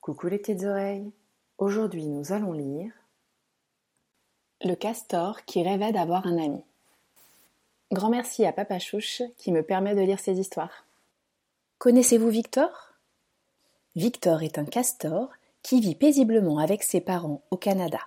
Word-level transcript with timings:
Coucou 0.00 0.28
les 0.28 0.38
petites 0.38 0.62
oreilles. 0.62 1.10
Aujourd'hui, 1.58 2.06
nous 2.06 2.32
allons 2.32 2.52
lire 2.52 2.92
Le 4.64 4.76
castor 4.76 5.44
qui 5.44 5.64
rêvait 5.64 5.90
d'avoir 5.90 6.24
un 6.24 6.38
ami. 6.38 6.62
Grand 7.90 8.10
merci 8.10 8.46
à 8.46 8.52
Papa 8.52 8.78
Chouche 8.78 9.22
qui 9.38 9.50
me 9.50 9.64
permet 9.64 9.96
de 9.96 10.02
lire 10.02 10.20
ces 10.20 10.38
histoires. 10.38 10.84
Connaissez-vous 11.78 12.30
Victor 12.30 12.91
Victor 13.94 14.42
est 14.42 14.58
un 14.58 14.64
castor 14.64 15.30
qui 15.62 15.80
vit 15.80 15.94
paisiblement 15.94 16.58
avec 16.58 16.82
ses 16.82 17.00
parents 17.00 17.42
au 17.50 17.56
Canada. 17.56 18.00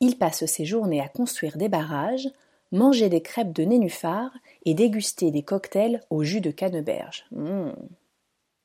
Il 0.00 0.16
passe 0.16 0.46
ses 0.46 0.64
journées 0.64 1.00
à 1.00 1.08
construire 1.08 1.56
des 1.56 1.68
barrages, 1.68 2.28
manger 2.72 3.08
des 3.08 3.22
crêpes 3.22 3.52
de 3.52 3.64
nénuphar 3.64 4.30
et 4.64 4.74
déguster 4.74 5.30
des 5.30 5.42
cocktails 5.42 6.00
au 6.10 6.22
jus 6.22 6.40
de 6.40 6.50
canneberge. 6.50 7.24
Mmh. 7.32 7.70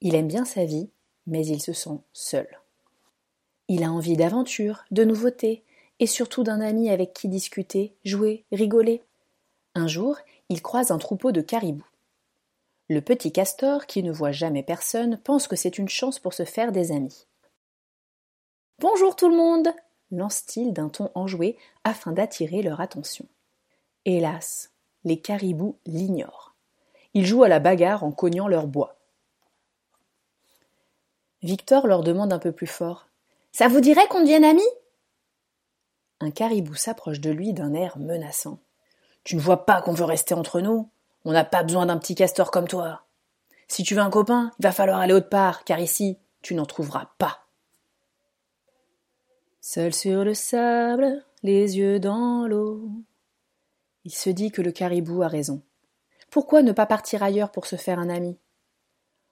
Il 0.01 0.15
aime 0.15 0.27
bien 0.27 0.45
sa 0.45 0.65
vie, 0.65 0.89
mais 1.27 1.45
il 1.45 1.61
se 1.61 1.73
sent 1.73 1.99
seul. 2.13 2.47
Il 3.67 3.83
a 3.83 3.91
envie 3.91 4.17
d'aventure, 4.17 4.85
de 4.91 5.03
nouveautés, 5.03 5.63
et 5.99 6.07
surtout 6.07 6.43
d'un 6.43 6.61
ami 6.61 6.89
avec 6.89 7.13
qui 7.13 7.27
discuter, 7.27 7.95
jouer, 8.05 8.45
rigoler. 8.51 9.03
Un 9.75 9.88
jour, 9.88 10.17
il 10.49 10.61
croise 10.61 10.91
un 10.91 10.97
troupeau 10.97 11.31
de 11.31 11.41
caribous. 11.41 11.88
Le 12.89 13.02
petit 13.02 13.31
castor, 13.31 13.85
qui 13.85 14.02
ne 14.02 14.11
voit 14.11 14.31
jamais 14.31 14.63
personne, 14.63 15.17
pense 15.17 15.47
que 15.47 15.55
c'est 15.55 15.77
une 15.77 15.89
chance 15.89 16.17
pour 16.17 16.34
se 16.34 16.43
faire 16.43 16.71
des 16.71 16.91
amis. 16.91 17.27
Bonjour 18.80 19.16
tout 19.16 19.30
le 19.30 19.38
monde 19.38 19.70
lance-t-il 20.11 20.73
d'un 20.73 20.89
ton 20.89 21.11
enjoué 21.13 21.55
afin 21.83 22.11
d'attirer 22.11 22.63
leur 22.63 22.81
attention. 22.81 23.28
Hélas, 24.05 24.72
les 25.03 25.22
caribous 25.22 25.78
l'ignorent. 25.86 26.55
Ils 27.13 27.28
jouent 27.28 27.44
à 27.44 27.47
la 27.47 27.59
bagarre 27.59 28.03
en 28.03 28.11
cognant 28.11 28.47
leur 28.47 28.66
bois. 28.66 28.97
Victor 31.44 31.85
leur 31.85 32.03
demande 32.03 32.33
un 32.33 32.39
peu 32.39 32.52
plus 32.52 32.67
fort. 32.67 33.08
Ça 33.52 33.67
vous 33.67 33.81
dirait 33.81 34.08
qu'on 34.08 34.22
devienne 34.22 34.44
amis? 34.44 34.61
Un 36.19 36.31
caribou 36.31 36.73
s'approche 36.73 37.19
de 37.19 37.30
lui 37.30 37.53
d'un 37.53 37.73
air 37.73 38.00
menaçant. 38.00 38.59
Tu 39.23 39.35
ne 39.35 39.41
vois 39.41 39.66
pas 39.66 39.81
qu'on 39.81 39.94
veut 39.94 40.06
rester 40.06 40.33
entre 40.33 40.59
nous? 40.59 40.89
On 41.25 41.31
n'a 41.31 41.45
pas 41.45 41.64
besoin 41.64 41.86
d'un 41.86 41.98
petit 41.98 42.16
castor 42.16 42.52
comme 42.52 42.67
toi. 42.67 43.06
Si 43.67 43.84
tu 43.84 43.95
veux 43.95 44.02
un 44.02 44.09
copain, 44.09 44.52
il 44.59 44.64
va 44.64 44.72
falloir 44.72 45.00
aller 45.00 45.14
autre 45.14 45.30
part, 45.30 45.64
car 45.64 45.80
ici, 45.80 46.17
tu 46.42 46.56
n'en 46.56 46.66
trouveras 46.66 47.12
pas. 47.17 47.45
Seul 49.62 49.94
sur 49.94 50.23
le 50.23 50.34
sable, 50.34 51.23
les 51.44 51.78
yeux 51.78 52.00
dans 52.00 52.47
l'eau. 52.47 52.90
Il 54.06 54.14
se 54.14 54.30
dit 54.30 54.52
que 54.52 54.62
le 54.62 54.72
caribou 54.72 55.22
a 55.22 55.28
raison. 55.28 55.62
Pourquoi 56.31 56.64
ne 56.64 56.72
pas 56.72 56.86
partir 56.86 57.22
ailleurs 57.22 57.52
pour 57.52 57.66
se 57.66 57.75
faire 57.75 58.00
un 58.00 58.09
ami? 58.09 58.38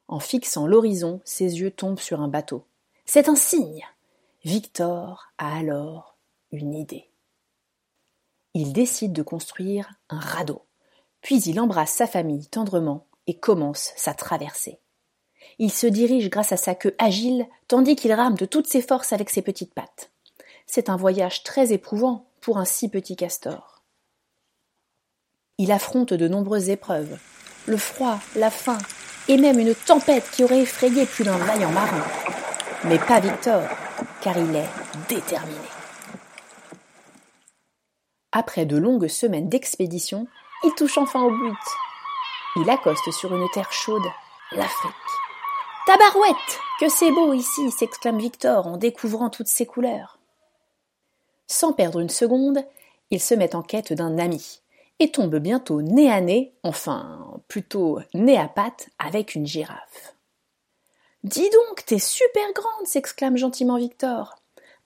En 0.08 0.20
fixant 0.20 0.68
l'horizon, 0.68 1.22
ses 1.26 1.60
yeux 1.60 1.72
tombent 1.72 2.00
sur 2.00 2.22
un 2.22 2.28
bateau. 2.28 2.66
C'est 3.06 3.30
un 3.30 3.36
signe. 3.36 3.86
Victor 4.44 5.32
a 5.38 5.58
alors 5.58 6.18
une 6.52 6.74
idée. 6.74 7.10
Il 8.54 8.74
décide 8.74 9.14
de 9.14 9.24
construire 9.24 9.94
un 10.10 10.20
radeau. 10.20 10.67
Puis 11.22 11.42
il 11.42 11.60
embrasse 11.60 11.94
sa 11.94 12.08
famille 12.08 12.48
tendrement 12.48 13.06
et 13.28 13.38
commence 13.38 13.92
sa 13.96 14.14
traversée. 14.14 14.80
Il 15.60 15.72
se 15.72 15.88
dirige 15.88 16.30
grâce 16.30 16.52
à 16.52 16.58
sa 16.58 16.76
queue 16.76 16.96
agile, 17.00 17.48
tandis 17.68 17.96
qu'il 17.96 18.14
rame 18.14 18.36
de 18.36 18.46
toutes 18.46 18.68
ses 18.68 18.82
forces 18.82 19.14
avec 19.14 19.30
ses 19.30 19.42
petites 19.42 19.74
pattes. 19.74 20.12
C'est 20.66 20.90
un 20.90 20.98
voyage 20.98 21.44
très 21.44 21.74
éprouvant 21.74 22.30
pour 22.42 22.58
un 22.58 22.66
si 22.66 22.90
petit 22.90 23.16
castor. 23.16 23.82
Il 25.58 25.72
affronte 25.72 26.14
de 26.14 26.28
nombreuses 26.28 26.70
épreuves, 26.70 27.18
le 27.66 27.78
froid, 27.78 28.20
la 28.36 28.52
faim, 28.52 28.78
et 29.28 29.38
même 29.38 29.60
une 29.60 29.74
tempête 29.74 30.30
qui 30.32 30.44
aurait 30.44 30.62
effrayé 30.62 31.06
plus 31.06 31.24
d'un 31.24 31.38
vaillant 31.38 31.72
marin. 31.72 32.06
Mais 32.86 33.00
pas 33.00 33.20
Victor, 33.20 33.64
car 34.22 34.38
il 34.38 34.56
est 34.56 34.70
déterminé. 35.10 35.58
Après 38.32 38.66
de 38.66 38.78
longues 38.78 39.08
semaines 39.08 39.50
d'expédition, 39.50 40.28
il 40.64 40.74
touche 40.74 40.98
enfin 40.98 41.24
au 41.24 41.32
but. 41.32 41.58
Il 42.58 42.70
accoste 42.70 43.12
sur 43.12 43.36
une 43.36 43.50
terre 43.52 43.72
chaude, 43.72 44.06
l'Afrique. 44.52 44.94
Tabarouette 45.86 46.60
Que 46.80 46.90
c'est 46.90 47.12
beau 47.12 47.34
ici 47.34 47.72
s'exclame 47.72 48.20
Victor 48.20 48.68
en 48.68 48.78
découvrant 48.78 49.30
toutes 49.30 49.48
ces 49.48 49.66
couleurs. 49.66 50.18
Sans 51.48 51.72
perdre 51.72 52.00
une 52.00 52.10
seconde, 52.10 52.64
il 53.10 53.22
se 53.22 53.34
met 53.34 53.56
en 53.56 53.62
quête 53.62 53.94
d'un 53.94 54.18
ami 54.18 54.62
et 55.00 55.12
tombe 55.12 55.38
bientôt 55.38 55.82
nez 55.82 56.12
à 56.12 56.22
nez, 56.22 56.54
enfin 56.64 57.40
plutôt 57.48 58.00
nez 58.14 58.38
à 58.38 58.48
patte, 58.48 58.90
avec 59.00 59.36
une 59.36 59.46
girafe. 59.46 60.16
Dis 61.24 61.50
donc, 61.50 61.86
t'es 61.86 62.00
super 62.00 62.52
grande 62.54 62.88
s'exclame 62.88 63.38
gentiment 63.38 63.78
Victor, 63.78 64.36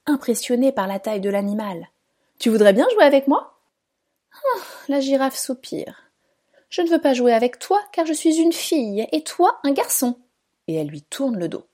impressionné 0.05 0.71
par 0.71 0.87
la 0.87 0.99
taille 0.99 1.21
de 1.21 1.29
l'animal. 1.29 1.89
Tu 2.39 2.49
voudrais 2.49 2.73
bien 2.73 2.87
jouer 2.93 3.03
avec 3.03 3.27
moi? 3.27 3.60
Ah, 4.33 4.61
la 4.87 4.99
girafe 4.99 5.37
soupire. 5.37 6.11
Je 6.69 6.81
ne 6.81 6.89
veux 6.89 7.01
pas 7.01 7.13
jouer 7.13 7.33
avec 7.33 7.59
toi 7.59 7.81
car 7.91 8.05
je 8.05 8.13
suis 8.13 8.37
une 8.37 8.53
fille 8.53 9.07
et 9.11 9.23
toi 9.23 9.59
un 9.63 9.71
garçon. 9.71 10.17
Et 10.67 10.75
elle 10.75 10.87
lui 10.87 11.01
tourne 11.01 11.37
le 11.37 11.49
dos. 11.49 11.65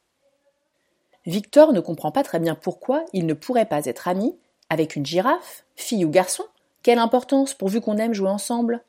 Victor 1.26 1.74
ne 1.74 1.82
comprend 1.82 2.12
pas 2.12 2.24
très 2.24 2.40
bien 2.40 2.56
pourquoi 2.56 3.04
il 3.14 3.26
ne 3.26 3.34
pourrait 3.34 3.68
pas 3.68 3.86
être 3.86 4.08
ami 4.08 4.38
avec 4.70 4.96
une 4.96 5.06
girafe, 5.06 5.66
fille 5.76 6.06
ou 6.06 6.10
garçon. 6.10 6.46
Quelle 6.84 7.00
importance 7.00 7.54
pourvu 7.54 7.82
qu'on 7.82 7.98
aime 7.98 8.14
jouer 8.14 8.30
ensemble 8.30 8.84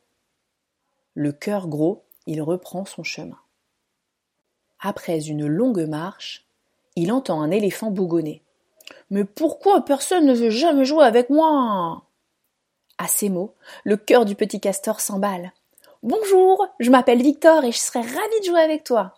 Le 1.15 1.33
cœur 1.33 1.69
gros, 1.69 2.05
il 2.27 2.41
reprend 2.43 2.85
son 2.85 3.03
chemin. 3.03 3.39
Après 4.81 5.27
une 5.27 5.47
longue 5.47 5.87
marche, 5.89 6.47
il 6.95 7.13
entend 7.13 7.43
un 7.43 7.51
éléphant 7.51 7.91
bougonner. 7.91 8.43
Mais 9.11 9.25
pourquoi 9.25 9.85
personne 9.85 10.27
ne 10.27 10.35
veut 10.35 10.51
jamais 10.51 10.85
jouer 10.85 11.05
avec 11.05 11.31
moi? 11.31 12.05
À 12.99 13.07
ces 13.07 13.29
mots, 13.29 13.55
le 13.85 13.97
cœur 13.97 14.25
du 14.25 14.35
petit 14.35 14.61
castor 14.61 15.01
s'emballe. 15.01 15.53
Bonjour, 16.03 16.67
je 16.79 16.91
m'appelle 16.91 17.23
Victor 17.23 17.65
et 17.65 17.73
je 17.73 17.79
serais 17.79 18.01
ravi 18.01 18.41
de 18.41 18.45
jouer 18.45 18.61
avec 18.61 18.85
toi. 18.85 19.15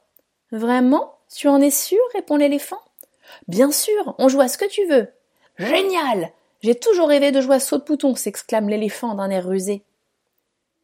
Vraiment 0.52 1.14
Tu 1.34 1.48
en 1.48 1.60
es 1.60 1.70
sûr 1.70 1.98
répond 2.12 2.36
l'éléphant? 2.36 2.80
Bien 3.48 3.70
sûr, 3.70 4.14
on 4.18 4.28
joue 4.28 4.40
à 4.40 4.48
ce 4.48 4.58
que 4.58 4.68
tu 4.68 4.86
veux. 4.86 5.08
Génial 5.58 6.30
J'ai 6.62 6.74
toujours 6.74 7.08
rêvé 7.08 7.32
de 7.32 7.40
jouer 7.40 7.56
à 7.56 7.60
saut 7.60 7.78
de 7.78 7.82
pouton 7.82 8.14
s'exclame 8.14 8.68
l'éléphant 8.68 9.14
d'un 9.14 9.30
air 9.30 9.46
rusé. 9.46 9.82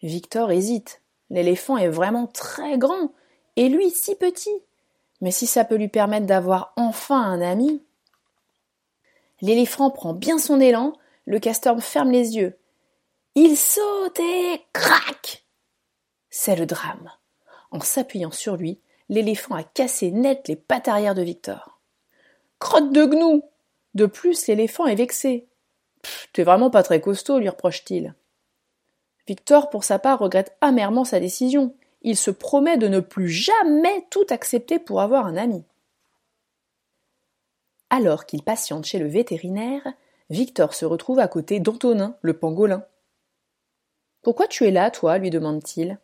Victor 0.03 0.51
hésite. 0.51 1.01
L'éléphant 1.31 1.77
est 1.77 1.89
vraiment 1.89 2.27
très 2.27 2.79
grand, 2.79 3.13
et 3.57 3.69
lui 3.69 3.91
si 3.91 4.15
petit. 4.15 4.63
Mais 5.21 5.31
si 5.31 5.47
ça 5.47 5.65
peut 5.65 5.77
lui 5.77 5.89
permettre 5.89 6.27
d'avoir 6.27 6.73
enfin 6.77 7.21
un 7.21 7.41
ami. 7.41 7.83
L'éléphant 9.41 9.91
prend 9.91 10.13
bien 10.13 10.39
son 10.39 10.61
élan, 10.61 10.93
le 11.25 11.39
castor 11.41 11.83
ferme 11.83 12.11
les 12.11 12.37
yeux. 12.37 12.57
Il 13.39 13.59
saute 13.59 14.19
et 14.19 14.63
crac 14.73 15.45
C'est 16.31 16.57
le 16.57 16.65
drame. 16.65 17.13
En 17.71 17.81
s'appuyant 17.81 18.31
sur 18.31 18.57
lui, 18.57 18.81
l'éléphant 19.11 19.55
a 19.55 19.63
cassé 19.63 20.11
net 20.11 20.49
les 20.49 20.57
pattes 20.57 20.89
arrière 20.89 21.15
de 21.15 21.21
Victor. 21.21 21.79
Crotte 22.61 22.95
de 22.95 23.05
gnou 23.05 23.43
De 23.93 24.07
plus, 24.07 24.47
l'éléphant 24.47 24.87
est 24.87 24.95
vexé. 24.95 25.47
T'es 26.33 26.45
vraiment 26.45 26.71
pas 26.71 26.83
très 26.83 27.03
costaud, 27.03 27.39
lui 27.39 27.51
reproche-t-il. 27.51 28.15
Victor, 29.29 29.69
pour 29.69 29.85
sa 29.85 29.99
part, 29.99 30.21
regrette 30.21 30.57
amèrement 30.63 31.05
sa 31.05 31.21
décision. 31.21 31.75
Il 32.01 32.17
se 32.17 32.31
promet 32.31 32.79
de 32.79 32.89
ne 32.89 33.01
plus 33.01 33.29
jamais 33.29 34.07
tout 34.09 34.27
accepter 34.31 34.79
pour 34.79 35.03
avoir 35.03 35.27
un 35.27 35.37
ami. 35.37 35.63
Alors 37.91 38.25
qu'il 38.25 38.43
patiente 38.43 38.87
chez 38.87 38.99
le 38.99 39.09
vétérinaire, 39.09 39.87
Victor 40.31 40.73
se 40.73 40.87
retrouve 40.87 41.19
à 41.19 41.29
côté 41.29 41.61
d'Antonin, 41.61 42.17
le 42.23 42.33
pangolin. 42.33 42.83
Pourquoi 44.27 44.49
tu 44.49 44.67
es 44.67 44.73
là, 44.73 44.91
toi 44.91 45.19
lui 45.19 45.31
demande-t-il. 45.31 46.01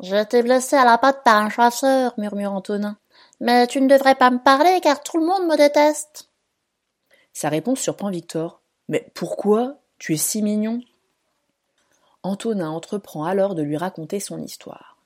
J'ai 0.00 0.18
été 0.18 0.42
blessé 0.42 0.74
à 0.74 0.86
la 0.86 0.96
patte 0.96 1.22
par 1.22 1.36
un 1.36 1.50
chasseur, 1.50 2.14
murmure 2.16 2.54
Antonin. 2.54 2.96
Mais 3.40 3.66
tu 3.66 3.78
ne 3.82 3.88
devrais 3.88 4.14
pas 4.14 4.30
me 4.30 4.38
parler 4.38 4.80
car 4.82 5.02
tout 5.02 5.18
le 5.18 5.26
monde 5.26 5.46
me 5.46 5.54
déteste. 5.54 6.30
Sa 7.34 7.50
réponse 7.50 7.80
surprend 7.80 8.08
Victor. 8.08 8.62
Mais 8.88 9.10
pourquoi 9.12 9.74
Tu 9.98 10.14
es 10.14 10.16
si 10.16 10.40
mignon? 10.40 10.80
Antonin 12.22 12.70
entreprend 12.70 13.26
alors 13.26 13.54
de 13.54 13.60
lui 13.60 13.76
raconter 13.76 14.18
son 14.18 14.40
histoire. 14.40 14.96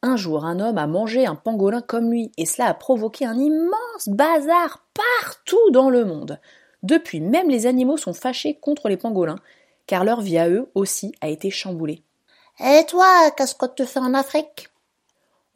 Un 0.00 0.16
jour, 0.16 0.46
un 0.46 0.60
homme 0.60 0.78
a 0.78 0.86
mangé 0.86 1.26
un 1.26 1.34
pangolin 1.34 1.82
comme 1.82 2.10
lui, 2.10 2.32
et 2.38 2.46
cela 2.46 2.68
a 2.68 2.74
provoqué 2.74 3.26
un 3.26 3.38
immense 3.38 4.08
bazar 4.08 4.86
partout 4.94 5.70
dans 5.70 5.90
le 5.90 6.06
monde. 6.06 6.40
Depuis, 6.82 7.20
même 7.20 7.50
les 7.50 7.66
animaux 7.66 7.98
sont 7.98 8.14
fâchés 8.14 8.54
contre 8.54 8.88
les 8.88 8.96
pangolins, 8.96 9.36
car 9.88 10.04
leur 10.04 10.20
vie 10.20 10.38
à 10.38 10.48
eux 10.48 10.70
aussi 10.76 11.12
a 11.20 11.28
été 11.28 11.50
chamboulée. 11.50 12.04
Et 12.60 12.84
toi, 12.86 13.32
qu'est-ce 13.36 13.56
que 13.56 13.66
tu 13.66 13.84
fais 13.84 13.98
en 13.98 14.14
Afrique? 14.14 14.68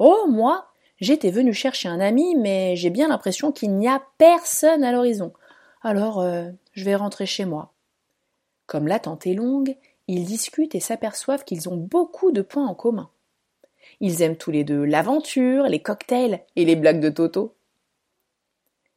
Oh, 0.00 0.26
moi, 0.28 0.72
J'étais 1.02 1.32
venu 1.32 1.52
chercher 1.52 1.88
un 1.88 1.98
ami, 1.98 2.36
mais 2.36 2.76
j'ai 2.76 2.88
bien 2.88 3.08
l'impression 3.08 3.50
qu'il 3.50 3.74
n'y 3.76 3.88
a 3.88 4.00
personne 4.18 4.84
à 4.84 4.92
l'horizon. 4.92 5.32
Alors, 5.82 6.20
euh, 6.20 6.48
je 6.74 6.84
vais 6.84 6.94
rentrer 6.94 7.26
chez 7.26 7.44
moi. 7.44 7.72
Comme 8.66 8.86
l'attente 8.86 9.26
est 9.26 9.34
longue, 9.34 9.76
ils 10.06 10.24
discutent 10.24 10.76
et 10.76 10.80
s'aperçoivent 10.80 11.42
qu'ils 11.42 11.68
ont 11.68 11.76
beaucoup 11.76 12.30
de 12.30 12.40
points 12.40 12.68
en 12.68 12.76
commun. 12.76 13.10
Ils 13.98 14.22
aiment 14.22 14.36
tous 14.36 14.52
les 14.52 14.62
deux 14.62 14.84
l'aventure, 14.84 15.64
les 15.64 15.82
cocktails 15.82 16.44
et 16.54 16.64
les 16.64 16.76
blagues 16.76 17.00
de 17.00 17.10
Toto. 17.10 17.56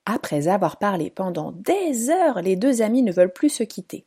Après 0.05 0.47
avoir 0.47 0.77
parlé 0.77 1.09
pendant 1.09 1.53
des 1.53 2.11
heures, 2.11 2.43
les 2.43 2.55
deux 2.55 2.83
amis 2.83 3.01
ne 3.01 3.11
veulent 3.11 3.33
plus 3.33 3.49
se 3.49 3.63
quitter. 3.63 4.05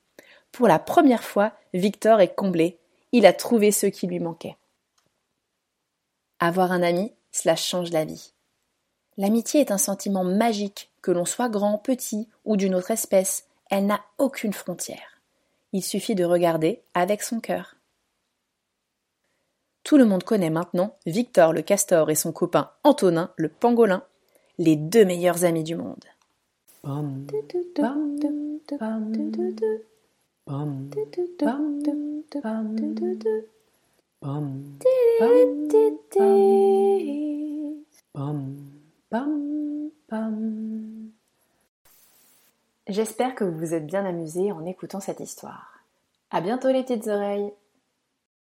Pour 0.52 0.68
la 0.68 0.78
première 0.78 1.24
fois, 1.24 1.52
Victor 1.74 2.20
est 2.20 2.34
comblé. 2.34 2.78
Il 3.12 3.26
a 3.26 3.32
trouvé 3.32 3.72
ce 3.72 3.86
qui 3.86 4.06
lui 4.06 4.20
manquait. 4.20 4.56
Avoir 6.40 6.72
un 6.72 6.82
ami, 6.82 7.12
cela 7.32 7.56
change 7.56 7.90
la 7.90 8.04
vie. 8.04 8.32
L'amitié 9.16 9.60
est 9.60 9.72
un 9.72 9.78
sentiment 9.78 10.24
magique, 10.24 10.90
que 11.02 11.10
l'on 11.10 11.24
soit 11.24 11.48
grand, 11.48 11.78
petit 11.78 12.28
ou 12.44 12.56
d'une 12.56 12.74
autre 12.74 12.92
espèce, 12.92 13.46
elle 13.70 13.86
n'a 13.86 14.00
aucune 14.18 14.52
frontière. 14.52 15.20
Il 15.72 15.82
suffit 15.82 16.14
de 16.14 16.24
regarder 16.24 16.82
avec 16.94 17.22
son 17.22 17.40
cœur. 17.40 17.76
Tout 19.82 19.96
le 19.96 20.04
monde 20.04 20.22
connaît 20.22 20.50
maintenant 20.50 20.96
Victor 21.06 21.52
le 21.52 21.62
castor 21.62 22.10
et 22.10 22.14
son 22.14 22.32
copain 22.32 22.70
Antonin 22.84 23.32
le 23.36 23.48
pangolin, 23.48 24.04
les 24.58 24.76
deux 24.76 25.04
meilleurs 25.04 25.44
amis 25.44 25.64
du 25.64 25.76
monde. 25.76 26.04
J'espère 42.86 43.34
que 43.34 43.44
vous 43.44 43.58
vous 43.58 43.74
êtes 43.74 43.86
bien 43.86 44.06
amusés 44.06 44.50
en 44.50 44.64
écoutant 44.64 45.00
cette 45.00 45.20
histoire. 45.20 45.80
À 46.30 46.40
bientôt 46.40 46.68
les 46.68 46.82
petites 46.82 47.08
oreilles! 47.08 47.52